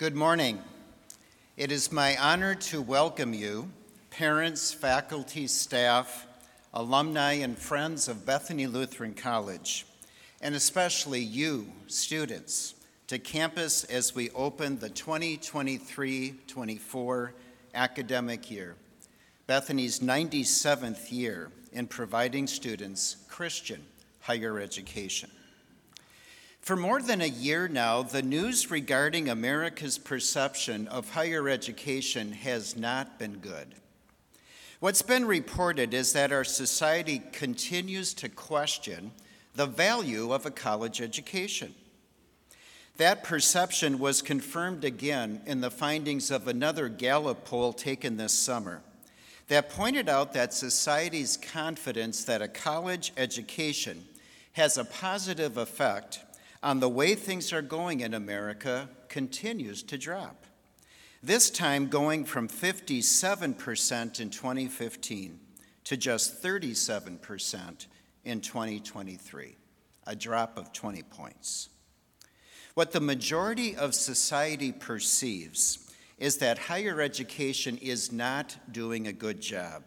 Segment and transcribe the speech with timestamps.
[0.00, 0.62] Good morning.
[1.58, 3.70] It is my honor to welcome you,
[4.08, 6.26] parents, faculty, staff,
[6.72, 9.84] alumni, and friends of Bethany Lutheran College,
[10.40, 12.76] and especially you, students,
[13.08, 17.34] to campus as we open the 2023 24
[17.74, 18.76] academic year,
[19.46, 23.84] Bethany's 97th year in providing students Christian
[24.22, 25.30] higher education.
[26.60, 32.76] For more than a year now, the news regarding America's perception of higher education has
[32.76, 33.74] not been good.
[34.78, 39.12] What's been reported is that our society continues to question
[39.54, 41.74] the value of a college education.
[42.98, 48.82] That perception was confirmed again in the findings of another Gallup poll taken this summer
[49.48, 54.04] that pointed out that society's confidence that a college education
[54.52, 56.20] has a positive effect
[56.62, 60.44] on the way things are going in America continues to drop.
[61.22, 65.40] This time going from 57% in 2015
[65.84, 67.86] to just 37%
[68.24, 69.56] in 2023,
[70.06, 71.68] a drop of 20 points.
[72.74, 79.40] What the majority of society perceives is that higher education is not doing a good
[79.40, 79.84] job,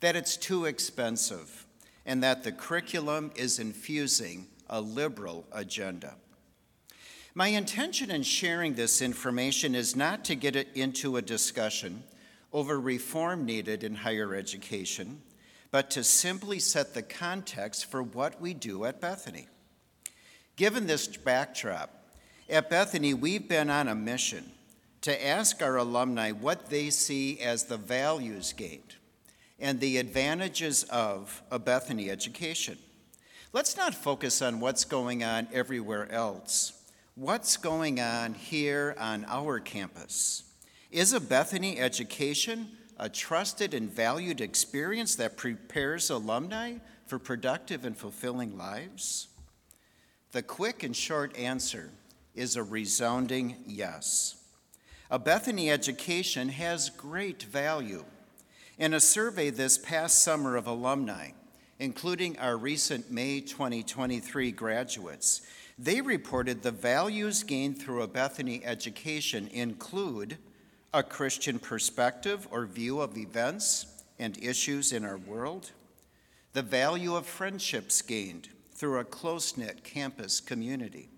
[0.00, 1.66] that it's too expensive,
[2.06, 6.14] and that the curriculum is infusing a liberal agenda.
[7.34, 12.04] My intention in sharing this information is not to get it into a discussion
[12.52, 15.20] over reform needed in higher education,
[15.72, 19.48] but to simply set the context for what we do at Bethany.
[20.54, 21.90] Given this backdrop,
[22.48, 24.52] at Bethany, we've been on a mission
[25.00, 28.94] to ask our alumni what they see as the values gained
[29.58, 32.78] and the advantages of a Bethany education.
[33.54, 36.72] Let's not focus on what's going on everywhere else.
[37.14, 40.42] What's going on here on our campus?
[40.90, 42.66] Is a Bethany education
[42.98, 49.28] a trusted and valued experience that prepares alumni for productive and fulfilling lives?
[50.32, 51.92] The quick and short answer
[52.34, 54.34] is a resounding yes.
[55.12, 58.04] A Bethany education has great value.
[58.78, 61.30] In a survey this past summer of alumni,
[61.78, 65.42] including our recent May 2023 graduates,
[65.78, 70.38] they reported the values gained through a Bethany education include
[70.92, 73.86] a Christian perspective or view of events
[74.18, 75.72] and issues in our world,
[76.52, 81.08] the value of friendships gained through a close knit campus community,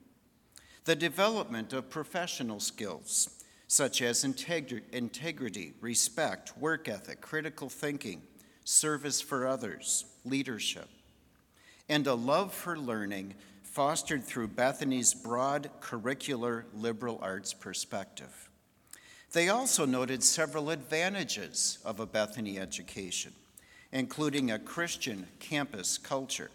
[0.84, 3.36] the development of professional skills
[3.68, 8.22] such as integrity, respect, work ethic, critical thinking,
[8.66, 10.88] service for others, leadership,
[11.88, 13.32] and a love for learning
[13.62, 18.50] fostered through Bethany's broad curricular liberal arts perspective.
[19.32, 23.32] They also noted several advantages of a Bethany education,
[23.92, 26.50] including a Christian campus culture,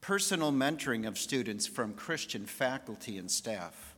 [0.00, 3.94] personal mentoring of students from Christian faculty and staff,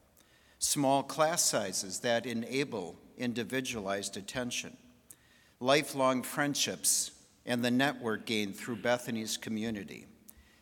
[0.59, 4.77] small class sizes that enable individualized attention,
[5.61, 7.13] lifelong friendships
[7.49, 10.07] and the network gained through Bethany's community,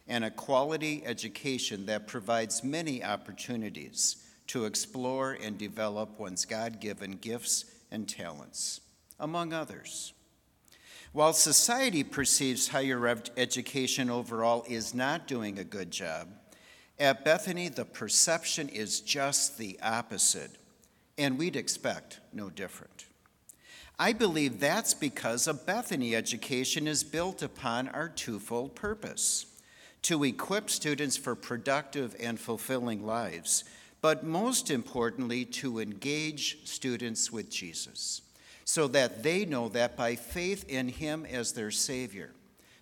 [0.07, 7.17] and a quality education that provides many opportunities to explore and develop one's God given
[7.17, 8.81] gifts and talents,
[9.19, 10.13] among others.
[11.13, 16.29] While society perceives higher education overall is not doing a good job,
[17.01, 20.53] at Bethany the perception is just the opposite,
[21.19, 23.06] and we'd expect no different.
[23.99, 29.47] I believe that's because a Bethany education is built upon our twofold purpose
[30.03, 33.65] to equip students for productive and fulfilling lives,
[34.03, 38.21] but most importantly, to engage students with Jesus
[38.67, 42.33] so that they know that by faith in Him as their Savior,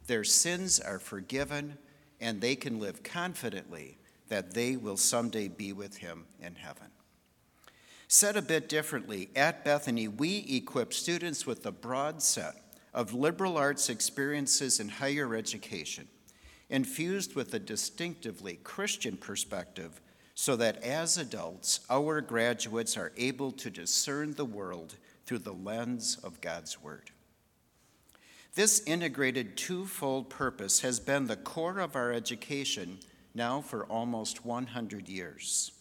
[0.09, 1.79] their sins are forgiven
[2.21, 3.99] and they can live confidently
[4.29, 6.89] that they will someday be with Him in heaven.
[8.17, 12.55] Said a bit differently, at Bethany, we equip students with a broad set
[12.95, 16.07] of liberal arts experiences in higher education,
[16.71, 20.01] infused with a distinctively Christian perspective,
[20.37, 24.95] so that as adults, our graduates are able to discern the world
[25.27, 27.11] through the lens of God's Word.
[28.55, 33.01] This integrated twofold purpose has been the core of our education
[33.35, 35.73] now for almost 100 years.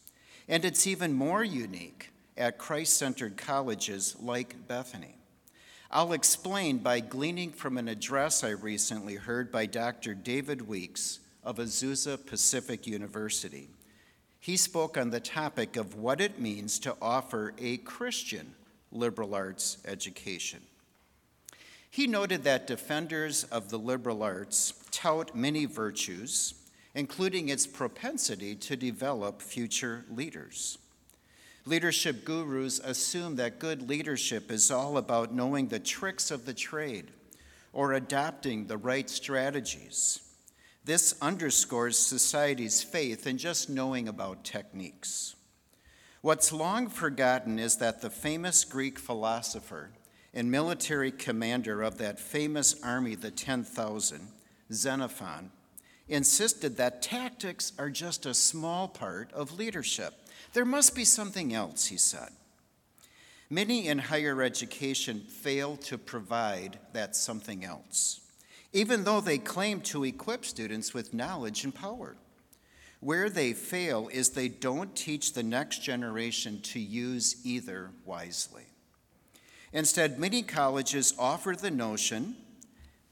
[0.47, 5.15] And it's even more unique at Christ centered colleges like Bethany.
[5.91, 10.15] I'll explain by gleaning from an address I recently heard by Dr.
[10.15, 13.69] David Weeks of Azusa Pacific University.
[14.39, 18.56] He spoke on the topic of what it means to offer a Christian
[18.91, 20.62] liberal arts education.
[21.89, 26.56] He noted that defenders of the liberal arts tout many virtues,
[26.95, 30.79] including its propensity to develop future leaders.
[31.65, 37.12] Leadership gurus assume that good leadership is all about knowing the tricks of the trade
[37.71, 40.19] or adopting the right strategies.
[40.83, 45.36] This underscores society's faith in just knowing about techniques.
[46.21, 49.92] What's long forgotten is that the famous Greek philosopher
[50.33, 54.27] and military commander of that famous army, the 10,000,
[54.71, 55.51] Xenophon,
[56.07, 60.13] insisted that tactics are just a small part of leadership.
[60.53, 62.29] There must be something else, he said.
[63.50, 68.21] Many in higher education fail to provide that something else,
[68.71, 72.15] even though they claim to equip students with knowledge and power.
[73.00, 78.63] Where they fail is they don't teach the next generation to use either wisely.
[79.73, 82.35] Instead, many colleges offer the notion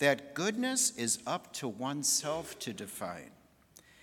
[0.01, 3.29] that goodness is up to oneself to define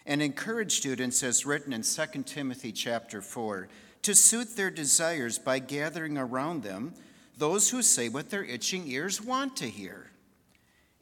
[0.07, 3.69] and encourage students as written in 2 Timothy chapter 4
[4.03, 6.95] to suit their desires by gathering around them
[7.37, 10.13] those who say what their itching ears want to hear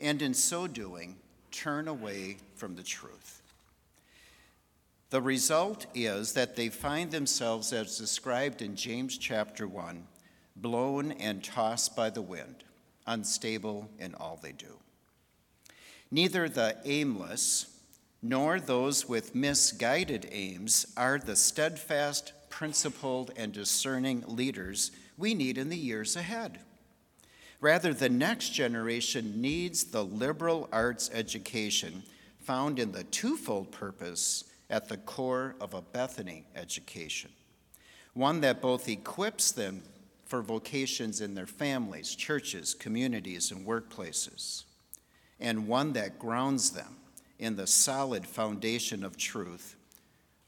[0.01, 1.17] and in so doing
[1.51, 3.43] turn away from the truth.
[5.11, 10.07] The result is that they find themselves as described in James chapter 1
[10.57, 12.65] blown and tossed by the wind,
[13.07, 14.79] unstable in all they do.
[16.11, 17.67] Neither the aimless
[18.23, 25.69] nor those with misguided aims are the steadfast, principled, and discerning leaders we need in
[25.69, 26.61] the years ahead.
[27.61, 32.03] Rather, the next generation needs the liberal arts education
[32.41, 37.31] found in the twofold purpose at the core of a Bethany education
[38.17, 39.82] one that both equips them
[40.25, 44.64] for vocations in their families, churches, communities, and workplaces,
[45.41, 46.97] and one that grounds them
[47.38, 49.77] in the solid foundation of truth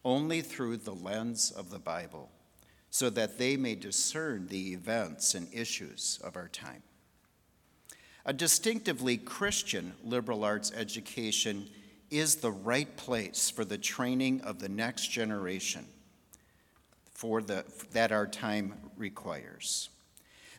[0.04, 2.30] only through the lens of the Bible,
[2.90, 6.82] so that they may discern the events and issues of our time.
[8.24, 11.68] A distinctively Christian liberal arts education
[12.10, 15.84] is the right place for the training of the next generation
[17.12, 19.90] for the, that our time requires.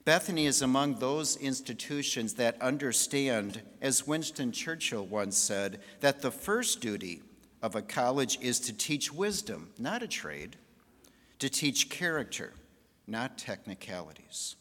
[0.06, 6.82] Bethany is among those institutions that understand, as Winston Churchill once said, that the first
[6.82, 7.22] duty
[7.62, 10.56] of a college is to teach wisdom, not a trade,
[11.40, 12.54] to teach character,
[13.08, 14.56] not technicalities.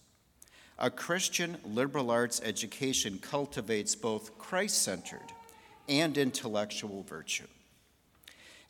[0.78, 5.32] A Christian liberal arts education cultivates both Christ centered
[5.88, 7.46] and intellectual virtue.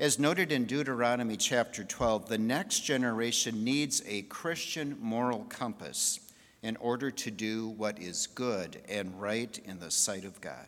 [0.00, 6.20] As noted in Deuteronomy chapter 12, the next generation needs a Christian moral compass
[6.62, 10.66] in order to do what is good and right in the sight of God.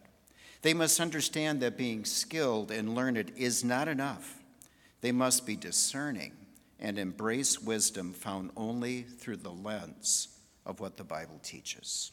[0.62, 4.38] They must understand that being skilled and learned is not enough.
[5.00, 6.32] They must be discerning
[6.78, 10.28] and embrace wisdom found only through the lens
[10.66, 12.12] of what the Bible teaches.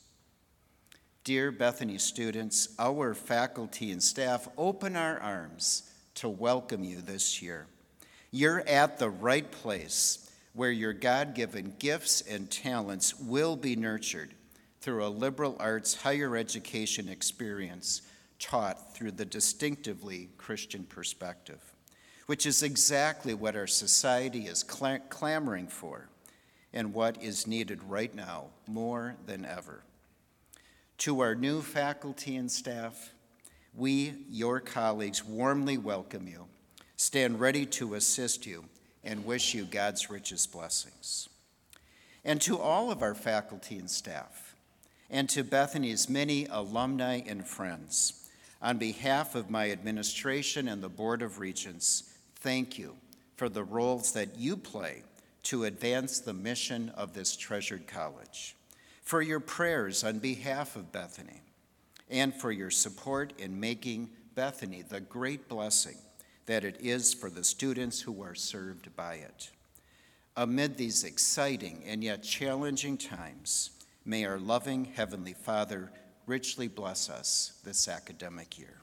[1.24, 7.68] Dear Bethany students, our faculty and staff open our arms to welcome you this year.
[8.32, 10.27] You're at the right place
[10.58, 14.34] where your God given gifts and talents will be nurtured
[14.82, 18.02] through a liberal arts higher education experience
[18.40, 21.62] taught through the distinctively Christian perspective,
[22.26, 26.10] which is exactly what our society is cl- clamoring for
[26.74, 29.84] and what is needed right now more than ever.
[31.00, 33.14] To our new faculty and staff,
[33.76, 36.48] we, your colleagues, warmly welcome you,
[36.96, 38.66] stand ready to assist you,
[39.08, 41.30] and wish you God's richest blessings.
[42.26, 44.56] And to all of our faculty and staff,
[45.10, 48.30] and to Bethany's many alumni and friends,
[48.62, 52.98] on behalf of my administration and the Board of Regents, thank you
[53.38, 55.04] for the roles that you play
[55.44, 58.56] to advance the mission of this treasured college,
[59.04, 61.42] for your prayers on behalf of Bethany
[62.10, 65.98] and for your support in making Bethany the great blessing
[66.48, 69.52] that it is for the students who are served by it.
[70.36, 73.72] Amid these exciting and yet challenging times,
[74.06, 75.92] may our loving Heavenly Father
[76.26, 78.82] richly bless us this academic year.